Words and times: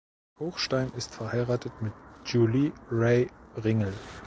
Hochstein 0.39 0.91
ist 0.97 1.13
verheiratet 1.13 1.79
mit 1.83 1.93
Julie 2.25 2.71
Rae 2.89 3.27
Ringel. 3.63 3.93